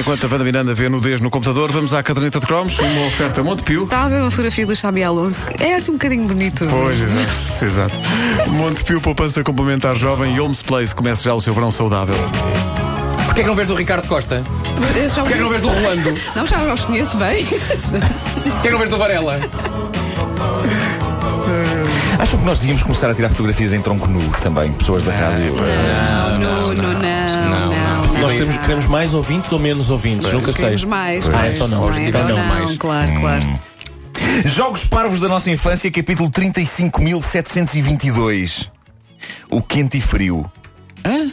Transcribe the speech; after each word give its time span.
enquanto 0.00 0.24
a 0.24 0.28
Wanda 0.30 0.44
Miranda 0.44 0.74
vê 0.74 0.88
nudez 0.88 1.20
no 1.20 1.28
computador, 1.30 1.70
vamos 1.70 1.92
à 1.92 2.02
caderneta 2.02 2.40
de 2.40 2.46
cromos, 2.46 2.78
uma 2.78 3.06
oferta 3.06 3.42
Montepio. 3.42 3.84
Estava 3.84 4.06
a 4.06 4.08
ver 4.08 4.20
uma 4.20 4.30
fotografia 4.30 4.66
do 4.66 4.74
Xabi 4.74 5.04
Alonso. 5.04 5.40
que 5.42 5.62
É 5.62 5.74
assim 5.74 5.90
um 5.90 5.94
bocadinho 5.94 6.26
bonito. 6.26 6.66
Pois, 6.68 6.98
exato. 6.98 7.64
exato. 7.64 8.00
Montepio 8.48 9.00
Poupança 9.00 9.44
Complementar 9.44 9.96
Jovem 9.96 10.34
e 10.34 10.38
Holmes 10.38 10.62
Place 10.62 10.94
começa 10.94 11.22
já 11.22 11.34
o 11.34 11.40
seu 11.40 11.52
verão 11.52 11.70
saudável. 11.70 12.16
Porquê 13.26 13.42
que 13.42 13.46
não 13.46 13.54
vês 13.54 13.68
do 13.68 13.74
Ricardo 13.74 14.08
Costa? 14.08 14.42
Eu 14.96 15.08
já 15.08 15.14
Porquê 15.16 15.34
que 15.34 15.40
não 15.40 15.48
vês 15.50 15.62
do 15.62 15.68
Rolando? 15.68 16.14
Não, 16.34 16.46
já 16.46 16.74
os 16.74 16.84
conheço 16.84 17.16
bem. 17.18 17.44
Porquê 17.44 18.62
que 18.62 18.70
não 18.70 18.78
vês 18.78 18.90
do 18.90 18.96
Varela? 18.96 19.40
Acham 22.18 22.38
que 22.38 22.44
nós 22.44 22.58
devíamos 22.58 22.82
começar 22.82 23.10
a 23.10 23.14
tirar 23.14 23.28
fotografias 23.30 23.72
em 23.72 23.80
tronco 23.80 24.06
nu 24.06 24.20
também, 24.42 24.72
pessoas 24.72 25.04
da 25.04 25.12
rádio? 25.12 25.54
Não, 25.54 26.38
não, 26.38 26.74
não, 26.74 26.74
não, 26.74 27.70
não. 27.70 27.79
Nós 28.20 28.34
temos, 28.34 28.56
queremos 28.58 28.86
mais 28.86 29.14
ouvintes 29.14 29.50
ou 29.52 29.58
menos 29.58 29.88
ouvintes? 29.90 30.30
Nunca 30.32 30.52
sei. 30.52 30.62
Queremos 30.64 30.84
mais, 30.84 31.26
Ah, 31.26 31.30
mais. 31.30 31.54
então 31.54 31.68
não, 31.68 31.84
objetivamente 31.86 32.32
Então 32.32 32.38
não, 32.38 32.46
mais. 32.54 32.76
Claro, 32.76 33.20
claro. 33.20 33.58
Jogos 34.44 34.84
Parvos 34.86 35.18
da 35.20 35.28
Nossa 35.28 35.50
Infância, 35.50 35.90
capítulo 35.90 36.30
35.722. 36.30 38.68
O 39.50 39.62
quente 39.62 39.98
e 39.98 40.00
frio. 40.00 40.50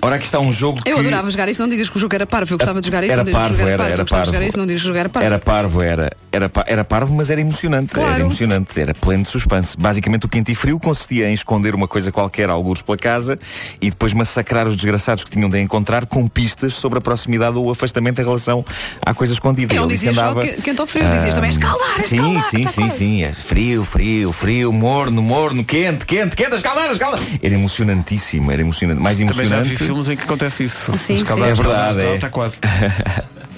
Ora, 0.01 0.15
aqui 0.15 0.25
está 0.25 0.39
um 0.39 0.51
jogo 0.51 0.79
Eu 0.85 0.95
que... 0.95 0.99
adorava 1.01 1.29
jogar 1.29 1.49
isto, 1.49 1.59
não 1.59 1.67
digas 1.69 1.89
que 1.89 1.97
o 1.97 1.99
jogo 1.99 2.15
era 2.15 2.25
parvo. 2.25 2.53
Eu 2.53 2.57
gostava 2.57 2.79
de 2.79 2.87
jogar 2.87 3.03
isto, 3.03 3.11
Era 3.13 3.23
não 3.23 3.25
digas 3.25 3.39
que 3.41 3.45
o 3.45 3.57
parvo, 3.57 3.57
jogo 3.57 3.69
era 3.69 3.77
parvo. 3.77 3.91
era 3.93 4.01
Eu 4.01 4.03
gostava 4.05 4.21
de 4.21 4.27
jogar 4.27 4.37
parvo. 4.39 4.47
isto, 4.47 4.57
não 4.57 4.65
digas 4.67 4.81
que 4.81 4.85
o 4.85 4.87
jogo 4.87 4.99
era 4.99 5.09
parvo. 5.09 5.25
Era 5.25 5.39
parvo, 5.39 5.81
era. 5.81 6.11
Era, 6.31 6.51
era 6.67 6.83
parvo, 6.83 7.13
mas 7.15 7.29
era 7.29 7.41
emocionante. 7.41 7.93
Claro. 7.93 8.11
Era 8.11 8.19
emocionante, 8.21 8.79
era 8.79 8.93
pleno 8.93 9.23
de 9.23 9.29
suspense. 9.29 9.75
Basicamente, 9.77 10.25
o 10.25 10.29
quente 10.29 10.51
e 10.51 10.55
frio 10.55 10.79
consistia 10.79 11.29
em 11.29 11.33
esconder 11.33 11.73
uma 11.75 11.87
coisa 11.87 12.11
qualquer, 12.11 12.49
alguns 12.49 12.81
pela 12.81 12.97
casa, 12.97 13.37
e 13.81 13.89
depois 13.89 14.13
massacrar 14.13 14.67
os 14.67 14.75
desgraçados 14.75 15.23
que 15.23 15.31
tinham 15.31 15.49
de 15.49 15.59
encontrar 15.59 16.05
com 16.05 16.27
pistas 16.27 16.73
sobre 16.73 16.99
a 16.99 17.01
proximidade 17.01 17.57
ou 17.57 17.65
o 17.65 17.71
afastamento 17.71 18.21
em 18.21 18.23
relação 18.25 18.63
à 19.05 19.13
coisa 19.13 19.33
escondida. 19.33 19.73
Eu 19.73 19.83
não 19.85 19.91
E 19.91 19.97
só 19.97 20.09
andava- 20.11 20.41
que- 20.43 20.61
quente 20.61 20.79
ou 20.79 20.87
frio, 20.87 21.09
dizias 21.09 21.35
também 21.35 21.49
escaldar, 21.49 22.01
Sim, 22.07 22.15
escaldar, 22.15 22.49
sim, 22.51 22.61
tá 22.61 22.69
sim, 22.69 22.81
quase. 22.81 22.97
sim. 22.97 23.23
É 23.23 23.31
frio, 23.33 23.83
frio, 23.83 24.31
frio, 24.31 24.71
morno, 24.71 25.21
morno, 25.21 25.63
quente, 25.65 26.05
quente, 26.05 26.35
quente, 26.35 26.55
escaldar, 26.55 26.91
escaldar. 26.91 27.19
Era 27.41 27.53
emocionantíssimo, 27.53 28.51
era 28.51 28.61
emocionante. 28.61 29.01
Mais 29.01 29.17
Também 29.17 29.47
já 29.63 29.69
vi 29.69 29.75
filmes 29.77 30.09
em 30.09 30.15
que 30.15 30.23
acontece 30.23 30.63
isso. 30.65 30.91
Sim, 30.97 31.17
sim. 31.25 31.43
É 31.43 31.53
verdade, 31.53 31.97
está- 31.97 32.09
é. 32.11 32.15
Está 32.15 32.29
quase. 32.29 32.59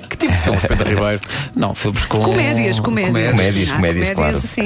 Que 0.09 0.17
tipo 0.17 0.33
de 0.33 0.39
filmes, 0.39 0.65
Pedro 0.65 0.89
Ribeiro? 0.89 1.21
Não, 1.55 1.75
filmes 1.75 2.03
com. 2.05 2.19
Comédias, 2.19 2.79
comédias. 2.79 3.29
Comédias, 3.31 3.69
Ah, 3.69 3.75
comédias, 3.75 4.13
claro. 4.15 4.41
sim. 4.41 4.63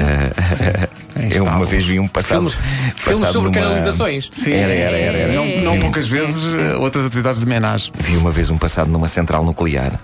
Eu 1.36 1.44
uma 1.44 1.66
vez 1.66 1.86
vi 1.86 2.00
um 2.00 2.08
passado. 2.08 2.50
Filmes, 2.50 2.54
filmes 2.96 3.04
passado 3.22 3.34
sobre 3.34 3.50
numa- 3.52 3.62
canalizações. 3.62 4.30
Sim, 4.32 4.54
Era, 4.54 4.74
era, 4.74 4.98
era, 4.98 5.18
era. 5.18 5.34
Não, 5.34 5.46
não 5.74 5.80
poucas 5.80 6.08
vezes 6.08 6.42
eh, 6.44 6.76
outras 6.78 7.06
atividades 7.06 7.40
de 7.40 7.46
menage. 7.46 7.92
Vi 8.00 8.16
uma 8.18 8.32
vez 8.32 8.50
um 8.50 8.58
passado 8.58 8.90
numa 8.90 9.08
central 9.08 9.44
nuclear. 9.44 10.00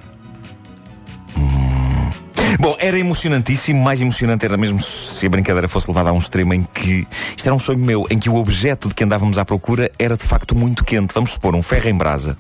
Bom, 2.59 2.75
era 2.77 2.99
emocionantíssimo. 2.99 3.81
Mais 3.81 4.01
emocionante 4.01 4.45
era 4.45 4.57
mesmo 4.57 4.81
se 4.81 5.25
a 5.25 5.29
brincadeira 5.29 5.69
fosse 5.69 5.87
levada 5.87 6.09
a 6.09 6.13
um 6.13 6.17
extremo 6.17 6.53
em 6.53 6.63
que. 6.63 7.07
Isto 7.29 7.45
era 7.45 7.55
um 7.55 7.59
sonho 7.59 7.79
meu, 7.79 8.05
em 8.09 8.19
que 8.19 8.29
o 8.29 8.35
objeto 8.35 8.89
de 8.89 8.95
que 8.95 9.05
andávamos 9.05 9.37
à 9.37 9.45
procura 9.45 9.89
era 9.97 10.17
de 10.17 10.23
facto 10.23 10.53
muito 10.55 10.83
quente. 10.83 11.13
Vamos 11.13 11.31
supor, 11.31 11.55
um 11.55 11.63
ferro 11.63 11.87
em 11.87 11.95
brasa. 11.95 12.37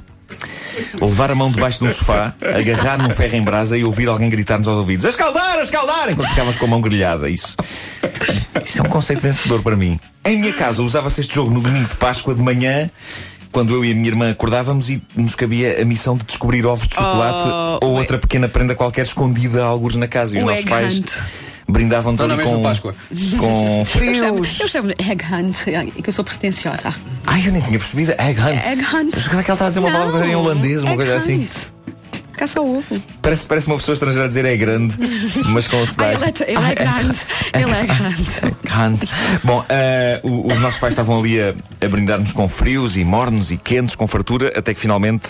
Levar 1.01 1.31
a 1.31 1.35
mão 1.35 1.49
debaixo 1.49 1.79
de 1.79 1.85
um 1.85 1.93
sofá, 1.93 2.33
agarrar 2.41 2.97
num 2.97 3.09
ferro 3.09 3.35
em 3.35 3.41
brasa 3.41 3.77
e 3.77 3.83
ouvir 3.83 4.09
alguém 4.09 4.29
gritar-nos 4.29 4.67
aos 4.67 4.77
ouvidos: 4.77 5.05
A 5.05 5.09
escaldar, 5.09 5.57
a 5.57 5.61
escaldar! 5.61 6.11
Enquanto 6.11 6.29
ficávamos 6.29 6.57
com 6.57 6.65
a 6.65 6.69
mão 6.69 6.81
grelhada. 6.81 7.29
Isso. 7.29 7.55
Isso 8.63 8.79
é 8.79 8.81
um 8.81 8.89
conceito 8.89 9.21
vencedor 9.21 9.61
para 9.61 9.77
mim. 9.77 9.97
Em 10.25 10.37
minha 10.37 10.53
casa 10.53 10.81
usava-se 10.81 11.21
este 11.21 11.33
jogo 11.33 11.49
no 11.49 11.61
domingo 11.61 11.87
de 11.87 11.95
Páscoa 11.95 12.35
de 12.35 12.41
manhã. 12.41 12.89
Quando 13.51 13.73
eu 13.73 13.83
e 13.83 13.91
a 13.91 13.95
minha 13.95 14.07
irmã 14.07 14.29
acordávamos 14.31 14.89
e 14.89 15.01
nos 15.15 15.33
cabia 15.35 15.81
a 15.81 15.85
missão 15.85 16.15
de 16.15 16.23
descobrir 16.25 16.65
ovos 16.65 16.87
de 16.87 16.95
chocolate 16.95 17.49
Oh, 17.81 17.85
ou 17.87 17.95
outra 17.97 18.17
pequena 18.19 18.47
prenda 18.47 18.75
qualquer 18.75 19.03
escondida 19.05 19.63
a 19.63 19.67
alguns 19.67 19.95
na 19.95 20.07
casa. 20.07 20.35
E 20.37 20.39
os 20.39 20.45
nossos 20.45 20.65
pais 20.65 20.97
hunt. 20.99 21.11
brindavam-nos 21.67 22.21
Então 22.21 22.35
ali 22.35 22.43
com, 22.43 22.61
Páscoa. 22.61 22.95
com 23.39 23.79
Eu 23.79 24.15
chamo- 24.15 24.43
frios. 24.43 24.59
Eu 24.59 24.67
chamo-lhe 24.67 24.95
Egg 24.99 25.23
Hunt, 25.33 25.55
que 26.03 26.09
eu 26.09 26.13
sou 26.13 26.23
pretenciosa. 26.23 26.93
Ai, 27.25 27.43
eu 27.47 27.51
nem 27.51 27.61
tinha 27.61 27.79
percebido. 27.79 28.11
Egg 28.19 28.39
hunt. 28.39 28.65
Egg 28.65 28.81
Hunt. 28.83 29.13
Mas 29.15 29.27
como 29.27 29.39
é 29.39 29.43
que 29.43 29.51
ela 29.51 29.55
está 29.55 29.65
a 29.65 29.69
dizer 29.69 29.79
uma 29.79 29.91
palavra 29.91 30.27
em 30.27 30.35
holandês, 30.35 30.83
uma 30.83 30.89
egg 30.93 30.97
coisa 30.97 31.15
assim? 31.15 31.47
Caça 32.39 32.59
ao 32.59 32.65
ovo. 32.77 33.03
Parece, 33.21 33.45
parece 33.47 33.67
uma 33.67 33.75
pessoa 33.75 33.93
estrangeira 33.95 34.23
a 34.23 34.29
dizer 34.29 34.45
é 34.45 34.55
grande, 34.55 34.95
mas 35.47 35.67
com 35.67 35.75
o 35.83 35.85
Ah, 35.97 36.13
ele 36.13 36.23
é, 36.23 36.33
ele 36.47 36.71
é 36.71 36.75
grande. 36.75 37.17
Ele 37.53 37.71
é 37.73 37.85
grande. 37.85 38.55
Hunt. 39.03 39.03
Bom, 39.43 39.65
eh, 39.67 40.21
o- 40.23 40.47
os 40.47 40.57
nossos 40.61 40.79
pais 40.79 40.93
estavam 40.93 41.19
ali 41.19 41.37
a, 41.41 41.53
a 41.83 41.89
brindar-nos 41.89 42.31
com 42.31 42.47
frios 42.47 42.95
e 42.95 43.03
mornos 43.03 43.51
e 43.51 43.57
quentes, 43.57 43.93
com 43.93 44.07
fartura, 44.07 44.53
até 44.57 44.73
que 44.73 44.79
finalmente 44.79 45.27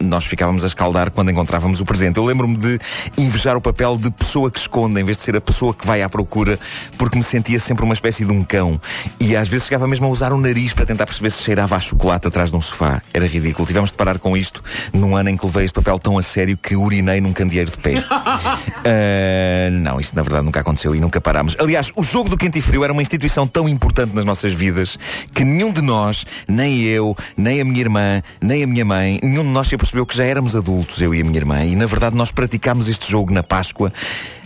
nós 0.00 0.24
ficávamos 0.24 0.64
a 0.64 0.66
escaldar 0.66 1.10
quando 1.10 1.30
encontrávamos 1.30 1.80
o 1.80 1.84
presente. 1.84 2.16
Eu 2.16 2.24
lembro-me 2.24 2.56
de 2.56 2.78
invejar 3.16 3.56
o 3.56 3.60
papel 3.60 3.96
de 3.96 4.10
pessoa 4.10 4.50
que 4.50 4.58
esconde, 4.58 5.00
em 5.00 5.04
vez 5.04 5.18
de 5.18 5.24
ser 5.24 5.36
a 5.36 5.40
pessoa 5.40 5.74
que 5.74 5.86
vai 5.86 6.02
à 6.02 6.08
procura, 6.08 6.58
porque 6.96 7.16
me 7.16 7.22
sentia 7.22 7.58
sempre 7.58 7.84
uma 7.84 7.94
espécie 7.94 8.24
de 8.24 8.32
um 8.32 8.42
cão. 8.42 8.80
E 9.20 9.36
às 9.36 9.48
vezes 9.48 9.66
chegava 9.66 9.86
mesmo 9.86 10.06
a 10.06 10.08
usar 10.10 10.32
o 10.32 10.40
nariz 10.40 10.72
para 10.72 10.86
tentar 10.86 11.06
perceber 11.06 11.30
se 11.30 11.42
cheirava 11.42 11.76
a 11.76 11.80
chocolate 11.80 12.28
atrás 12.28 12.50
de 12.50 12.56
um 12.56 12.60
sofá. 12.60 13.02
Era 13.12 13.26
ridículo. 13.26 13.66
Tivemos 13.66 13.90
de 13.90 13.96
parar 13.96 14.18
com 14.18 14.36
isto 14.36 14.62
num 14.92 15.16
ano 15.16 15.30
em 15.30 15.36
que 15.36 15.44
levei 15.44 15.64
este 15.64 15.74
papel 15.74 15.98
tão 15.98 16.18
a 16.18 16.22
sério 16.22 16.56
que 16.56 16.76
urinei 16.76 17.20
num 17.20 17.32
candeeiro 17.32 17.70
de 17.70 17.78
pé. 17.78 18.04
Ah, 18.84 19.70
não, 19.70 20.00
isso 20.00 20.14
na 20.14 20.22
verdade 20.22 20.44
nunca 20.44 20.60
aconteceu 20.60 20.94
e 20.94 21.00
nunca 21.00 21.20
parámos. 21.20 21.54
Aliás, 21.58 21.90
o 21.94 22.02
jogo 22.02 22.28
do 22.28 22.36
quente 22.36 22.58
e 22.58 22.62
frio 22.62 22.84
era 22.84 22.92
uma 22.92 23.02
instituição 23.02 23.46
tão 23.46 23.68
importante 23.68 24.14
nas 24.14 24.24
nossas 24.24 24.52
vidas 24.52 24.98
que 25.34 25.44
nenhum 25.44 25.72
de 25.72 25.82
nós, 25.82 26.24
nem 26.46 26.82
eu, 26.82 27.16
nem 27.36 27.60
a 27.60 27.64
minha 27.64 27.80
irmã, 27.80 28.22
nem 28.40 28.62
a 28.62 28.66
minha 28.66 28.84
mãe, 28.84 29.18
nenhum 29.22 29.42
de 29.42 29.50
nós 29.50 29.66
se 29.66 29.74
percebeu 29.88 30.04
que 30.04 30.16
já 30.16 30.24
éramos 30.24 30.54
adultos, 30.54 31.00
eu 31.00 31.14
e 31.14 31.20
a 31.22 31.24
minha 31.24 31.38
irmã, 31.38 31.64
e 31.64 31.74
na 31.74 31.86
verdade 31.86 32.14
nós 32.14 32.30
praticámos 32.30 32.88
este 32.88 33.10
jogo 33.10 33.32
na 33.32 33.42
Páscoa 33.42 33.90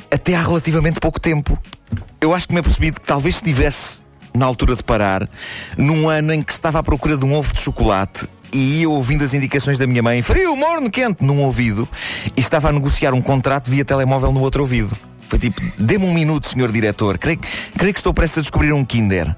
até 0.09 0.37
há 0.37 0.41
relativamente 0.41 1.01
pouco 1.01 1.19
tempo. 1.19 1.59
Eu 2.21 2.33
acho 2.33 2.47
que 2.47 2.55
me 2.55 2.61
apercebi 2.61 2.93
de 2.93 3.01
que 3.01 3.07
talvez 3.07 3.35
estivesse 3.35 4.03
na 4.33 4.47
altura 4.47 4.77
de 4.77 4.85
parar, 4.85 5.29
num 5.77 6.09
ano 6.09 6.33
em 6.33 6.43
que 6.45 6.53
estava 6.53 6.79
à 6.79 6.83
procura 6.83 7.17
de 7.17 7.25
um 7.25 7.35
ovo 7.35 7.53
de 7.53 7.61
chocolate 7.61 8.29
e 8.53 8.83
ia 8.83 8.89
ouvindo 8.89 9.25
as 9.25 9.35
indicações 9.35 9.79
da 9.79 9.87
minha 9.87 10.03
mãe, 10.03 10.23
frio, 10.23 10.55
morno, 10.55 10.89
quente, 10.89 11.25
num 11.25 11.43
ouvido, 11.43 11.89
e 12.37 12.41
estava 12.41 12.69
a 12.69 12.73
negociar 12.73 13.13
um 13.13 13.21
contrato 13.21 13.69
via 13.69 13.85
telemóvel 13.85 14.31
no 14.31 14.41
outro 14.41 14.63
ouvido. 14.63 14.97
Foi 15.27 15.41
tipo, 15.41 15.61
dê-me 15.77 16.05
um 16.05 16.15
minuto, 16.15 16.51
senhor 16.51 16.71
diretor, 16.71 17.19
creio, 17.19 17.39
creio 17.77 17.93
que 17.93 17.99
estou 17.99 18.15
prestes 18.15 18.39
a 18.39 18.43
descobrir 18.43 18.73
um 18.73 18.85
Kinder. 18.85 19.35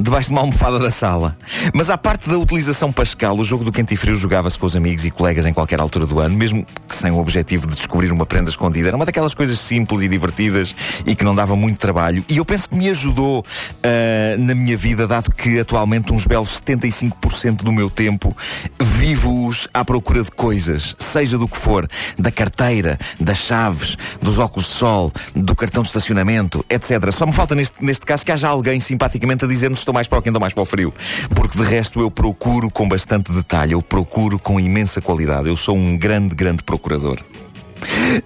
Debaixo 0.00 0.28
de 0.28 0.32
uma 0.32 0.40
almofada 0.40 0.78
da 0.78 0.90
sala. 0.90 1.36
Mas 1.74 1.90
à 1.90 1.98
parte 1.98 2.26
da 2.26 2.38
utilização 2.38 2.90
pascal, 2.90 3.38
o 3.38 3.44
jogo 3.44 3.64
do 3.64 3.70
quente 3.70 3.92
e 3.92 3.96
frio 3.98 4.14
jogava-se 4.14 4.58
com 4.58 4.64
os 4.64 4.74
amigos 4.74 5.04
e 5.04 5.10
colegas 5.10 5.44
em 5.44 5.52
qualquer 5.52 5.78
altura 5.78 6.06
do 6.06 6.18
ano, 6.18 6.34
mesmo 6.34 6.66
que 6.88 6.96
sem 6.96 7.10
o 7.10 7.18
objetivo 7.18 7.66
de 7.66 7.74
descobrir 7.74 8.10
uma 8.10 8.24
prenda 8.24 8.48
escondida. 8.48 8.88
Era 8.88 8.96
uma 8.96 9.04
daquelas 9.04 9.34
coisas 9.34 9.58
simples 9.58 10.00
e 10.00 10.08
divertidas 10.08 10.74
e 11.04 11.14
que 11.14 11.22
não 11.22 11.34
dava 11.34 11.54
muito 11.54 11.78
trabalho. 11.78 12.24
E 12.30 12.38
eu 12.38 12.46
penso 12.46 12.70
que 12.70 12.74
me 12.74 12.88
ajudou 12.88 13.44
ah, 13.84 14.36
na 14.38 14.54
minha 14.54 14.74
vida, 14.74 15.06
dado 15.06 15.30
que 15.32 15.60
atualmente 15.60 16.14
uns 16.14 16.24
belos 16.24 16.60
75% 16.66 17.56
do 17.56 17.70
meu 17.70 17.90
tempo 17.90 18.34
vivo-os 18.80 19.68
à 19.74 19.84
procura 19.84 20.22
de 20.22 20.30
coisas, 20.30 20.96
seja 20.98 21.36
do 21.36 21.46
que 21.46 21.58
for, 21.58 21.86
da 22.18 22.30
carteira, 22.30 22.98
das 23.20 23.36
chaves, 23.36 23.96
dos 24.22 24.38
óculos 24.38 24.66
de 24.66 24.74
sol, 24.76 25.12
do 25.34 25.54
cartão 25.54 25.82
de 25.82 25.90
estacionamento, 25.90 26.64
etc. 26.70 27.12
Só 27.12 27.26
me 27.26 27.32
falta 27.34 27.54
neste, 27.54 27.74
neste 27.84 28.06
caso 28.06 28.24
que 28.24 28.32
haja 28.32 28.48
alguém 28.48 28.80
simpaticamente 28.80 29.44
a 29.44 29.48
dizer-me 29.48 29.76
estou 29.90 29.94
mais 29.94 30.08
para 30.08 30.18
o 30.18 30.22
quente 30.22 30.34
ou 30.34 30.40
mais 30.40 30.54
para 30.54 30.62
o 30.62 30.66
frio. 30.66 30.94
Porque 31.34 31.58
de 31.58 31.64
resto 31.64 32.00
eu 32.00 32.10
procuro 32.10 32.70
com 32.70 32.88
bastante 32.88 33.32
detalhe, 33.32 33.72
eu 33.72 33.82
procuro 33.82 34.38
com 34.38 34.58
imensa 34.58 35.00
qualidade. 35.00 35.48
Eu 35.48 35.56
sou 35.56 35.76
um 35.76 35.96
grande, 35.96 36.34
grande 36.34 36.62
procurador. 36.62 37.18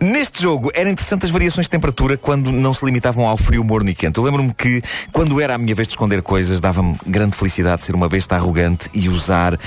Neste 0.01 0.43
jogo 0.43 0.71
eram 0.75 0.91
interessantes 0.91 1.27
as 1.27 1.31
variações 1.31 1.67
de 1.67 1.71
temperatura 1.71 2.17
quando 2.17 2.51
não 2.51 2.75
se 2.75 2.85
limitavam 2.85 3.27
ao 3.27 3.37
frio, 3.37 3.63
morno 3.63 3.89
e 3.89 3.95
quente. 3.95 4.19
Eu 4.19 4.25
lembro-me 4.25 4.53
que 4.53 4.83
quando 5.13 5.41
era 5.41 5.55
a 5.55 5.59
minha 5.59 5.75
vez 5.75 5.87
de 5.87 5.93
esconder 5.93 6.23
coisas, 6.23 6.61
dava-me 6.61 6.97
grande 7.07 7.37
felicidade 7.37 7.85
ser 7.85 7.95
uma 7.95 8.09
besta 8.09 8.35
arrogante 8.35 8.91
e 8.93 9.09
usar 9.09 9.59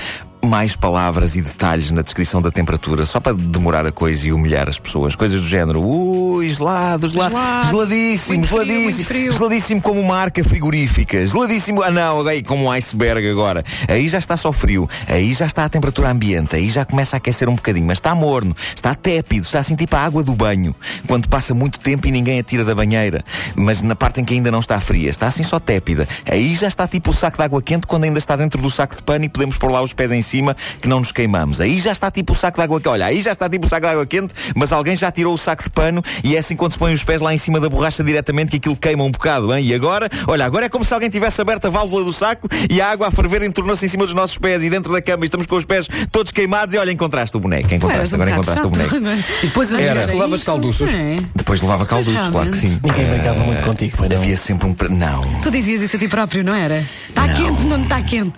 mais 0.44 0.76
palavras 0.76 1.36
e 1.36 1.42
detalhes 1.42 1.90
na 1.90 2.02
descrição 2.02 2.40
da 2.40 2.50
temperatura, 2.50 3.04
só 3.04 3.20
para 3.20 3.34
demorar 3.34 3.84
a 3.86 3.92
coisa 3.92 4.26
e 4.28 4.32
humilhar 4.32 4.68
as 4.68 4.78
pessoas. 4.78 5.14
Coisas 5.16 5.40
do 5.40 5.46
género, 5.46 5.82
ui, 5.82 6.48
gelado, 6.48 7.08
gelado, 7.08 7.34
Gelado. 7.34 7.68
geladíssimo, 7.70 8.34
Muito 8.36 8.48
frio, 8.48 8.58
geladíssimo, 8.64 8.84
muito 8.84 9.04
frio. 9.06 9.32
geladíssimo 9.32 9.80
como 9.82 10.00
uma 10.00 10.16
arca 10.16 10.42
frigorífica, 10.44 11.26
geladíssimo, 11.26 11.82
ah 11.82 11.90
não, 11.90 12.26
aí 12.26 12.42
como 12.42 12.64
um 12.64 12.70
iceberg 12.70 13.28
agora. 13.28 13.64
Aí 13.88 14.08
já 14.08 14.18
está 14.18 14.36
só 14.36 14.52
frio, 14.52 14.88
aí 15.08 15.34
já 15.34 15.46
está 15.46 15.64
a 15.64 15.68
temperatura 15.68 16.10
ambiente, 16.10 16.56
aí 16.56 16.68
já 16.70 16.84
começa 16.84 17.16
a 17.16 17.18
aquecer 17.18 17.48
um 17.48 17.54
bocadinho, 17.54 17.86
mas 17.86 17.98
está 17.98 18.14
morno, 18.14 18.54
está 18.74 18.94
tépido, 18.94 19.44
está 19.44 19.58
assim 19.60 19.74
tipo 19.76 19.94
a 19.96 20.00
água 20.00 20.22
do 20.22 20.34
banho, 20.34 20.74
quando 21.06 21.28
passa 21.28 21.52
muito 21.54 21.78
tempo 21.80 22.06
e 22.06 22.10
ninguém 22.12 22.38
a 22.38 22.42
tira 22.42 22.64
da 22.64 22.74
banheira, 22.74 23.24
mas 23.56 23.82
na 23.82 23.94
parte 23.96 24.20
em 24.20 24.24
que 24.24 24.34
ainda 24.34 24.50
não 24.50 24.60
está 24.60 24.78
fria, 24.80 25.10
está 25.10 25.26
assim 25.26 25.42
só 25.42 25.58
tépida. 25.58 26.06
Aí 26.30 26.54
já 26.54 26.68
está 26.68 26.86
tipo 26.86 27.10
o 27.10 27.14
saco 27.14 27.36
de 27.38 27.42
água 27.42 27.60
quente 27.60 27.86
quando 27.86 28.04
ainda 28.04 28.18
está 28.18 28.36
dentro 28.36 28.60
do 28.62 28.70
saco 28.70 28.96
de 28.96 29.02
pano 29.02 29.24
e 29.24 29.28
podemos 29.28 29.58
pôr 29.58 29.70
lá 29.70 29.82
os 29.82 29.92
pés 29.92 30.12
em 30.12 30.22
cima 30.28 30.56
que 30.80 30.88
não 30.88 30.98
nos 31.00 31.10
queimamos. 31.12 31.60
Aí 31.60 31.78
já 31.78 31.92
está 31.92 32.10
tipo 32.10 32.32
o 32.32 32.36
saco 32.36 32.58
de 32.58 32.62
água 32.64 32.78
quente. 32.78 32.88
Olha, 32.88 33.06
aí 33.06 33.20
já 33.20 33.32
está 33.32 33.48
tipo 33.48 33.66
o 33.66 33.68
saco 33.68 33.86
de 33.86 33.92
água 33.92 34.06
quente, 34.06 34.34
mas 34.54 34.72
alguém 34.72 34.94
já 34.96 35.10
tirou 35.10 35.34
o 35.34 35.38
saco 35.38 35.64
de 35.64 35.70
pano 35.70 36.02
e 36.22 36.36
é 36.36 36.38
assim 36.38 36.54
quando 36.54 36.72
se 36.72 36.78
põe 36.78 36.92
os 36.92 37.02
pés 37.02 37.20
lá 37.20 37.32
em 37.34 37.38
cima 37.38 37.58
da 37.60 37.68
borracha 37.68 38.04
diretamente 38.04 38.50
que 38.52 38.56
aquilo 38.58 38.76
queima 38.76 39.02
um 39.04 39.10
bocado. 39.10 39.52
Hein? 39.54 39.64
E 39.64 39.74
agora, 39.74 40.08
olha, 40.26 40.44
agora 40.44 40.66
é 40.66 40.68
como 40.68 40.84
se 40.84 40.92
alguém 40.94 41.08
tivesse 41.10 41.40
aberto 41.40 41.66
a 41.66 41.70
válvula 41.70 42.04
do 42.04 42.12
saco 42.12 42.48
e 42.70 42.80
a 42.80 42.90
água 42.90 43.08
a 43.08 43.10
ferver 43.10 43.42
entornou-se 43.42 43.84
em 43.84 43.88
cima 43.88 44.04
dos 44.04 44.14
nossos 44.14 44.36
pés 44.38 44.62
e 44.62 44.70
dentro 44.70 44.92
da 44.92 45.00
cama 45.00 45.24
e 45.24 45.26
estamos 45.26 45.46
com 45.46 45.56
os 45.56 45.64
pés 45.64 45.88
todos 46.12 46.30
queimados 46.32 46.74
e 46.74 46.78
olha, 46.78 46.90
encontraste 46.92 47.36
o 47.36 47.40
boneco. 47.40 47.74
Encontraste, 47.74 48.14
um 48.14 48.16
agora 48.16 48.30
encontraste 48.32 48.60
o 48.60 48.64
chato, 48.64 48.72
boneco. 48.72 49.00
não 49.00 49.10
é? 49.10 49.18
E 49.42 49.46
depois 49.46 49.72
Era 49.72 50.04
levavas 50.06 50.42
calduços. 50.44 50.90
é? 50.92 51.16
Depois 51.34 51.60
levava 51.60 51.86
calduços, 51.86 52.12
Realmente. 52.12 52.32
claro 52.32 52.50
que 52.50 52.56
sim. 52.58 52.80
Ninguém 52.82 53.04
Eh, 53.06 53.14
brincava 53.14 53.40
muito 53.40 53.62
contigo, 53.62 53.94
pois 53.96 54.10
não. 54.10 54.16
Havia 54.18 54.36
sempre 54.36 54.66
um. 54.68 54.74
pre- 54.74 54.88
Não. 54.88 55.22
Tu 55.40 55.50
dizias 55.50 55.80
isso 55.80 55.96
a 55.96 55.98
ti 55.98 56.08
próprio, 56.08 56.42
não 56.44 56.54
era? 56.54 56.84
Está 57.08 57.28
quente, 57.28 57.62
não 57.64 57.82
está 57.82 58.02
quente. 58.02 58.32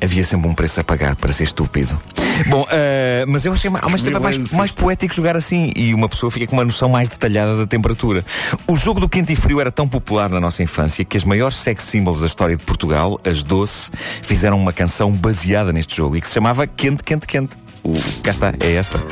Havia 0.00 0.24
sempre 0.24 0.48
um 0.48 0.54
preço 0.54 0.80
a 0.80 0.84
pagar 0.84 1.16
para 1.16 1.32
ser 1.32 1.44
estúpido. 1.44 2.00
Bom, 2.46 2.66
eh, 2.70 3.24
mas 3.26 3.44
eu 3.44 3.52
achei 3.52 3.68
uma 3.68 3.80
mais, 3.80 4.52
mais 4.52 4.70
poético 4.70 5.14
jogar 5.14 5.36
assim 5.36 5.72
e 5.74 5.92
uma 5.92 6.08
pessoa 6.08 6.30
fica 6.30 6.46
com 6.46 6.54
uma 6.54 6.64
noção 6.64 6.88
mais 6.88 7.08
detalhada 7.08 7.56
da 7.56 7.66
temperatura. 7.66 8.24
O 8.66 8.76
jogo 8.76 9.00
do 9.00 9.08
quente 9.08 9.32
e 9.32 9.36
frio 9.36 9.60
era 9.60 9.72
tão 9.72 9.88
popular 9.88 10.28
na 10.28 10.40
nossa 10.40 10.62
infância 10.62 11.04
que 11.04 11.16
as 11.16 11.24
maiores 11.24 11.56
sex 11.56 11.82
symbols 11.84 12.20
da 12.20 12.26
história 12.26 12.56
de 12.56 12.62
Portugal, 12.62 13.20
as 13.24 13.42
Doce, 13.42 13.90
fizeram 14.22 14.58
uma 14.58 14.72
canção 14.72 15.10
baseada 15.10 15.72
neste 15.72 15.96
jogo 15.96 16.16
e 16.16 16.20
que 16.20 16.26
se 16.28 16.34
chamava 16.34 16.66
Quente, 16.66 17.02
Quente, 17.02 17.26
Quente. 17.26 17.56
O, 17.82 17.94
cá 18.22 18.30
está, 18.30 18.54
é 18.60 18.72
esta. 18.74 19.02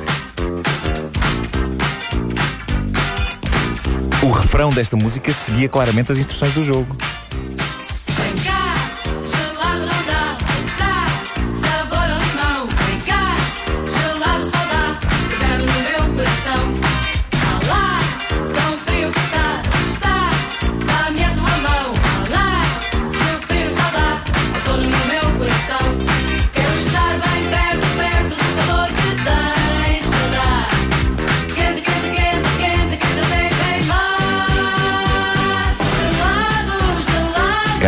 O 4.23 4.31
refrão 4.31 4.73
desta 4.73 4.97
música 4.97 5.33
seguia 5.33 5.69
claramente 5.69 6.13
as 6.13 6.19
instruções 6.19 6.53
do 6.53 6.63
jogo. 6.63 6.97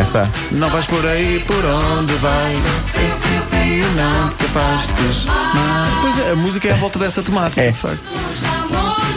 Está. 0.08 0.28
Não 0.52 0.69
vais 0.70 0.87
por 0.87 1.06
aí 1.06 1.38
por 1.46 1.64
onde 1.64 2.12
vais. 2.14 2.60
Frio, 2.87 3.16
frio, 3.20 3.43
frio, 3.50 3.84
Não 3.94 4.31
te 4.31 4.44
afastes. 4.44 5.26
Pois 6.00 6.19
é, 6.26 6.32
a 6.32 6.37
música 6.37 6.69
é 6.69 6.72
à 6.72 6.76
volta 6.76 6.99
dessa 6.99 7.22
temática, 7.22 7.60
É. 7.62 7.70
de 7.70 7.78
facto. 7.78 8.00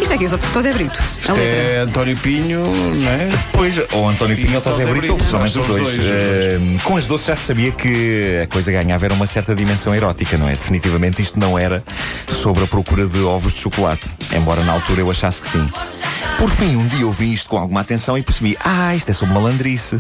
Isto 0.02 0.14
é 0.14 0.18
que 0.18 0.24
estou 0.26 0.62
Zé 0.62 0.74
Brito. 0.74 1.00
Letra. 1.30 1.42
É 1.44 1.78
António 1.80 2.18
Pinho, 2.18 2.64
não 2.66 3.10
é? 3.10 3.30
Pois, 3.54 3.80
ou 3.94 4.10
António 4.10 4.36
Pinho 4.36 4.58
ou 4.58 4.64
José 4.72 4.86
Brito, 4.92 5.16
principalmente 5.16 5.60
os 5.60 5.66
dois. 5.68 5.82
dois, 5.84 5.98
os 6.00 6.06
dois. 6.06 6.12
Eh, 6.12 6.60
com 6.84 6.98
as 6.98 7.06
doces 7.06 7.28
já 7.28 7.36
se 7.36 7.44
sabia 7.46 7.72
que 7.72 8.42
a 8.44 8.48
coisa 8.48 8.72
ganhava 8.72 9.06
era 9.06 9.14
uma 9.14 9.26
certa 9.28 9.56
dimensão 9.56 9.94
erótica, 9.96 10.38
não 10.38 10.50
é? 10.50 10.54
Definitivamente 10.54 11.22
isto 11.22 11.40
não 11.40 11.58
era 11.58 11.84
sobre 12.42 12.64
a 12.64 12.68
procura 12.68 13.06
de 13.08 13.20
ovos 13.20 13.54
de 13.54 13.60
chocolate, 13.62 14.08
embora 14.36 14.64
na 14.64 14.74
altura 14.74 15.02
eu 15.02 15.10
achasse 15.12 15.42
que 15.42 15.50
sim. 15.52 15.70
Por 16.38 16.50
fim, 16.50 16.76
um 16.76 16.88
dia 16.88 17.06
ouvi 17.06 17.32
isto 17.34 17.48
com 17.48 17.58
alguma 17.58 17.82
atenção 17.82 18.18
e 18.18 18.24
percebi, 18.24 18.58
ah, 18.66 18.96
isto 18.96 19.10
é 19.12 19.14
sobre 19.14 19.34
malandrice. 19.36 20.00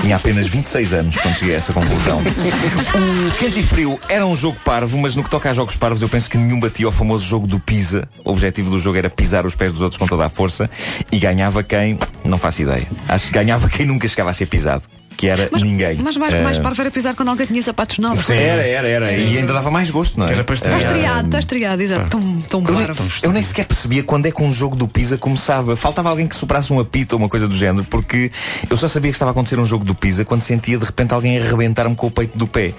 Tinha 0.00 0.16
apenas 0.16 0.46
26 0.46 0.92
anos 0.92 1.16
quando 1.16 1.34
cheguei 1.36 1.54
a 1.54 1.58
essa 1.58 1.72
conclusão. 1.72 2.20
O 2.20 3.38
Quente 3.38 3.60
e 3.60 3.62
Frio 3.62 3.98
era 4.08 4.26
um 4.26 4.36
jogo 4.36 4.58
parvo, 4.64 4.98
mas 4.98 5.14
no 5.14 5.22
que 5.24 5.30
toca 5.30 5.50
a 5.50 5.54
jogos 5.54 5.76
parvos, 5.76 6.02
eu 6.02 6.08
penso 6.08 6.28
que 6.28 6.36
nenhum 6.36 6.60
batia 6.60 6.86
ao 6.86 6.92
famoso 6.92 7.24
jogo 7.24 7.46
do 7.46 7.58
Pisa. 7.58 8.08
O 8.24 8.30
objetivo 8.30 8.70
do 8.70 8.78
jogo 8.78 8.98
era 8.98 9.08
pisar 9.08 9.46
os 9.46 9.54
pés 9.54 9.72
dos 9.72 9.80
outros 9.80 9.98
com 9.98 10.06
toda 10.06 10.26
a 10.26 10.28
força 10.28 10.68
e 11.10 11.18
ganhava 11.18 11.62
quem? 11.62 11.98
Não 12.24 12.38
faço 12.38 12.62
ideia. 12.62 12.86
Acho 13.08 13.26
que 13.26 13.32
ganhava 13.32 13.68
quem 13.68 13.86
nunca 13.86 14.06
chegava 14.08 14.30
a 14.30 14.34
ser 14.34 14.46
pisado, 14.46 14.84
que 15.16 15.26
era 15.28 15.48
ninguém. 15.60 15.98
Mas 16.02 16.16
mais, 16.16 16.34
mais 16.42 16.58
Eh, 16.58 16.60
parvo 16.60 16.80
era 16.80 16.90
pisar 16.90 17.14
quando 17.14 17.28
alguém 17.28 17.46
tinha 17.46 17.62
sapatos 17.62 17.98
novos. 17.98 18.28
Era, 18.30 18.64
era, 18.66 18.88
era. 18.88 19.12
E 19.12 19.38
ainda 19.38 19.52
dava 19.52 19.70
mais 19.70 19.90
gosto, 19.90 20.18
não 20.18 20.26
é? 20.26 20.32
Era 20.32 20.44
para 20.44 20.54
Está 20.54 20.70
estrear. 20.70 20.92
estreado, 20.94 21.26
está 21.28 21.38
estreado, 21.38 21.82
exato. 21.82 22.10
Tão, 22.10 22.40
tão 22.42 22.60
Eu 22.66 22.86
parvo. 22.86 23.04
eu 23.22 23.32
nem 23.32 23.42
sequer 23.42 23.64
percebia 23.66 24.02
quando 24.02 24.26
é 24.26 24.30
que 24.30 24.42
um 24.42 24.52
jogo 24.52 24.76
do 24.76 24.86
Pisa 24.88 25.16
começava. 25.16 25.76
Faltava 25.76 26.08
alguém 26.10 26.26
que 26.26 26.36
soprasse 26.36 26.72
um 26.72 26.78
apito 26.80 27.14
ou 27.14 27.20
uma 27.20 27.28
coisa 27.28 27.46
do 27.48 27.56
género, 27.56 27.84
porque 27.84 28.30
eu 28.68 28.76
só 28.76 28.88
sabia 28.88 29.10
que 29.10 29.16
estava 29.16 29.30
a 29.30 29.32
acontecer 29.32 29.58
um 29.58 29.64
jogo 29.64 29.84
do 29.84 29.94
Pisa 29.94 30.24
quando 30.24 30.42
sentia 30.42 30.78
de 30.78 30.84
repente 30.84 31.12
alguém 31.14 31.38
arrebentar-me 31.38 31.94
com 31.94 32.06
o 32.06 32.10
peito 32.10 32.36
do 32.36 32.46
pé. 32.46 32.72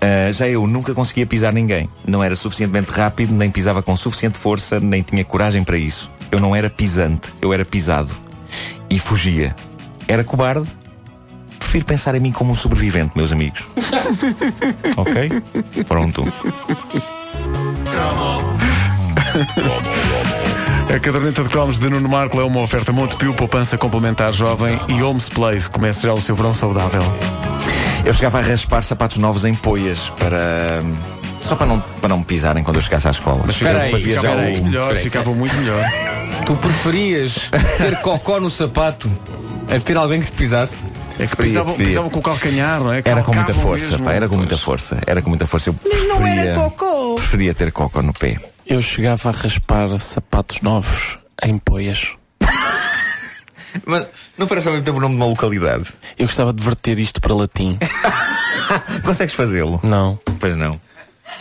Ah, 0.00 0.30
já 0.32 0.48
eu 0.48 0.66
nunca 0.66 0.94
conseguia 0.94 1.26
pisar 1.26 1.52
ninguém. 1.52 1.88
Não 2.06 2.22
era 2.22 2.34
suficientemente 2.36 2.90
rápido, 2.90 3.32
nem 3.34 3.50
pisava 3.50 3.82
com 3.82 3.96
suficiente 3.96 4.38
força, 4.38 4.78
nem 4.80 5.02
tinha 5.02 5.24
coragem 5.24 5.62
para 5.64 5.76
isso. 5.76 6.10
Eu 6.30 6.38
não 6.40 6.54
era 6.54 6.70
pisante, 6.70 7.28
eu 7.42 7.52
era 7.52 7.64
pisado. 7.64 8.14
E 8.88 8.98
fugia. 8.98 9.54
Era 10.08 10.24
cobarde. 10.24 10.68
Prefiro 11.70 11.86
pensar 11.86 12.16
em 12.16 12.18
mim 12.20 12.32
como 12.32 12.50
um 12.50 12.54
sobrevivente, 12.56 13.12
meus 13.14 13.30
amigos. 13.30 13.62
ok? 14.96 15.30
Pronto. 15.86 16.24
A 20.92 20.98
caderneta 20.98 21.44
de 21.44 21.48
cromos 21.48 21.78
de 21.78 21.88
Nuno 21.88 22.08
Marco 22.08 22.40
é 22.40 22.44
uma 22.44 22.58
oferta 22.60 22.90
Montepio, 22.90 23.32
poupança 23.34 23.78
complementar 23.78 24.32
jovem 24.32 24.80
e 24.88 25.00
Homes 25.00 25.28
Place. 25.28 25.70
Comece 25.70 26.02
já 26.02 26.12
o 26.12 26.20
seu 26.20 26.34
verão 26.34 26.52
saudável. 26.52 27.04
Eu 28.04 28.12
chegava 28.14 28.40
a 28.40 28.42
raspar 28.42 28.82
sapatos 28.82 29.18
novos 29.18 29.44
em 29.44 29.54
poias 29.54 30.10
para. 30.18 30.82
Só 31.40 31.54
para 31.54 31.66
não, 31.68 31.78
para 32.00 32.08
não 32.08 32.18
me 32.18 32.24
pisarem 32.24 32.64
quando 32.64 32.78
eu 32.78 32.82
chegasse 32.82 33.06
à 33.06 33.12
escola. 33.12 33.42
Mas 33.46 33.54
Espera 33.54 33.82
aí, 33.82 34.00
ficava, 34.00 34.40
aí. 34.40 34.42
muito 34.54 34.64
melhor, 34.64 34.80
Espera 34.80 34.98
aí. 34.98 35.04
ficava 35.04 35.30
muito 35.32 35.54
melhor. 35.54 35.84
Tu 36.46 36.56
preferias 36.56 37.48
ter 37.78 38.00
cocó 38.00 38.40
no 38.40 38.50
sapato 38.50 39.08
a 39.72 39.78
ter 39.78 39.96
alguém 39.96 40.20
que 40.20 40.26
te 40.26 40.32
pisasse? 40.32 40.80
É 41.22 41.26
que 41.26 41.36
pisavam, 41.36 41.66
preferia. 41.74 41.88
pisavam 41.90 42.10
com 42.10 42.18
o 42.18 42.22
calcanhar, 42.22 42.80
não 42.80 42.92
é? 42.92 43.02
Era 43.04 43.22
com 43.22 43.34
muita 43.34 43.54
força, 43.54 43.98
pá, 43.98 44.12
era 44.12 44.28
com 44.28 44.36
muita 44.36 44.58
força. 44.58 44.98
Era 45.06 45.22
com 45.22 45.28
muita 45.28 45.46
força. 45.46 45.70
Eu 45.70 45.74
preferia, 45.74 46.54
preferia 47.16 47.54
ter 47.54 47.72
coco 47.72 48.00
no 48.02 48.12
pé. 48.12 48.38
Eu 48.66 48.80
chegava 48.80 49.28
a 49.28 49.32
raspar 49.32 49.98
sapatos 49.98 50.60
novos 50.62 51.18
em 51.44 51.58
poias. 51.58 52.12
Mas 53.86 54.06
não 54.38 54.46
parece 54.46 54.68
ao 54.68 54.72
mesmo 54.74 54.84
tempo 54.84 54.98
o 54.98 55.00
nome 55.00 55.14
de 55.14 55.20
uma 55.20 55.26
localidade. 55.28 55.92
Eu 56.18 56.26
gostava 56.26 56.52
de 56.52 56.62
verter 56.62 56.98
isto 56.98 57.20
para 57.20 57.34
latim. 57.34 57.78
Consegues 59.04 59.34
fazê-lo? 59.34 59.80
Não. 59.82 60.18
Pois 60.38 60.56
não. 60.56 60.80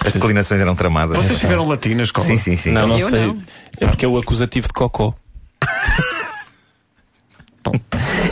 As 0.05 0.13
declinações 0.13 0.61
eram 0.61 0.75
tramadas. 0.75 1.17
Vocês 1.17 1.39
tiveram 1.39 1.67
latim 1.67 1.95
na 1.95 2.03
escola? 2.03 2.27
Sim, 2.27 2.37
sim, 2.37 2.55
sim. 2.55 2.71
Não, 2.71 2.87
não 2.87 2.99
Eu 2.99 3.09
sei. 3.09 3.27
não. 3.27 3.37
É 3.79 3.87
porque 3.87 4.05
é 4.05 4.07
o 4.07 4.17
acusativo 4.17 4.67
de 4.67 4.73
cocó. 4.73 5.13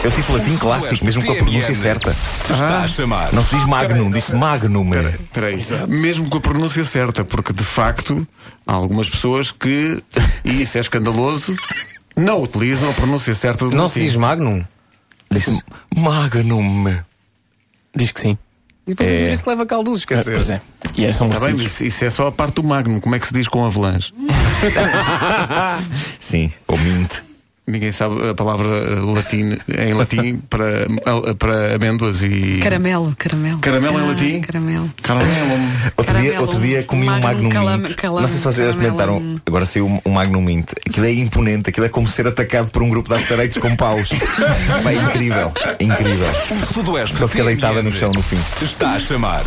Eu 0.04 0.12
tive 0.12 0.32
latim 0.32 0.58
clássico, 0.58 1.06
mesmo 1.06 1.24
com 1.26 1.32
a 1.32 1.36
pronúncia 1.36 1.76
certa. 1.76 2.16
Está 2.50 2.84
a 2.84 2.88
chamar. 2.88 3.34
Não 3.34 3.44
se 3.44 3.56
diz 3.56 3.66
magnum, 3.66 4.12
diz-se 4.12 4.36
magnum. 4.36 4.90
Espera 4.94 5.48
aí. 5.48 5.58
Mesmo 5.88 6.30
com 6.30 6.38
a 6.38 6.42
pronúncia 6.42 6.86
certa, 6.86 7.26
porque 7.26 7.52
de 7.54 7.64
facto 7.64 8.28
há 8.66 8.74
algumas 8.74 9.10
pessoas 9.10 9.52
que, 9.52 10.02
e 10.46 10.62
isso 10.62 10.78
é 10.78 10.82
escandaloso, 10.82 11.56
não 12.16 12.42
utilizam 12.44 12.90
a 12.90 12.94
pronúncia 12.94 13.34
certa 13.36 13.66
do 13.66 13.76
Não 13.76 13.90
se 13.90 14.00
diz 14.00 14.16
Magnum? 14.16 14.64
Diz-se 15.30 15.62
magnum. 15.96 17.00
Diz 17.96 18.12
que 18.12 18.22
sim. 18.22 18.38
E 18.86 18.92
depois 18.92 19.10
É. 19.10 19.34
isso 19.34 19.50
leva 19.50 19.66
calduços, 19.66 20.06
quer 20.06 20.16
Ah, 20.16 20.20
dizer. 20.20 20.34
pois 20.36 20.50
é. 20.50 20.62
E 20.96 21.06
é, 21.06 21.12
são 21.12 21.28
Está 21.28 21.42
bem, 21.42 21.56
isso, 21.58 21.84
isso 21.84 22.06
é 22.06 22.10
só 22.10 22.28
a 22.28 22.32
parte 22.32 22.56
do 22.56 22.64
Magnum. 22.64 23.02
Como 23.02 23.14
é 23.14 23.20
que 23.20 23.28
se 23.28 23.34
diz 23.34 23.48
com 23.50 23.66
avalanche? 23.66 24.14
Sim, 26.20 26.52
ou 26.68 26.78
mint. 26.78 27.10
Ninguém 27.70 27.92
sabe 27.92 28.30
a 28.30 28.34
palavra 28.34 28.66
eh, 28.66 29.00
latim, 29.14 29.58
em 29.78 29.94
latim 29.94 30.38
para, 30.50 30.88
para 31.38 31.76
amêndoas 31.76 32.24
e. 32.24 32.60
Caramelo, 32.64 33.14
caramelo. 33.18 33.60
Caramelo 33.60 34.00
em 34.00 34.04
Ah, 34.04 34.08
latim? 34.08 34.40
Caramelo. 34.42 34.92
Caramelo. 35.04 35.32
Outro 35.98 36.14
dia, 36.14 36.24
Caramelo, 36.32 36.42
outro 36.42 36.62
dia 36.62 36.84
comi 36.84 37.10
um 37.10 37.20
Magnum 37.20 37.50
calam- 37.50 37.78
Mint. 37.80 37.96
calam- 37.96 38.22
não 38.22 38.28
sei 38.30 38.38
se 38.38 38.44
vocês 38.46 38.70
experimentaram. 38.70 39.40
Agora 39.46 39.66
saiu 39.66 39.86
um, 39.86 40.00
um 40.06 40.12
Magnum 40.14 40.42
Mint. 40.42 40.72
Aquilo 40.88 41.06
é 41.08 41.14
imponente. 41.14 41.70
Aquilo 41.70 41.86
é 41.86 41.90
como 41.90 42.08
ser 42.08 42.26
atacado 42.28 42.70
por 42.72 42.82
um 42.84 42.90
grupo 42.90 43.10
de 43.10 43.16
after 43.16 43.60
com 43.60 43.76
paus. 43.76 44.10
Vai 44.84 44.96
incrível. 44.98 45.52
Incrível. 45.80 46.28
O 46.50 46.74
Sudoeste 46.74 47.18
Só 47.18 47.28
fica 47.28 47.44
deitada 47.44 47.84
no 47.84 47.92
chão 47.92 48.10
no 48.14 48.22
fim. 48.22 48.40
Está 48.62 48.92
a 48.94 49.00
chamar. 49.00 49.44